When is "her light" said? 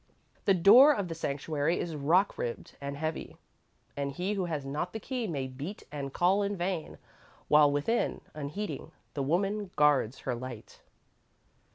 10.21-10.79